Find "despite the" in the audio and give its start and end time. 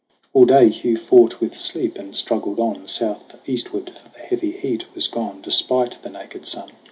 5.43-6.09